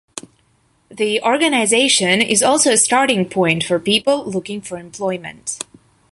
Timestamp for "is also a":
2.23-2.77